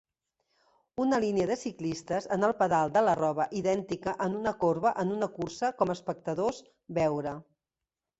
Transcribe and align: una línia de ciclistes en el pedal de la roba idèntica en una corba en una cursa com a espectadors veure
una 1.03 1.17
línia 1.23 1.47
de 1.49 1.57
ciclistes 1.63 2.27
en 2.35 2.45
el 2.47 2.55
pedal 2.61 2.93
de 2.95 3.03
la 3.07 3.13
roba 3.19 3.45
idèntica 3.59 4.15
en 4.27 4.39
una 4.39 4.53
corba 4.63 4.95
en 5.05 5.13
una 5.17 5.29
cursa 5.37 5.71
com 5.83 5.93
a 5.95 5.97
espectadors 5.99 6.63
veure 7.01 7.35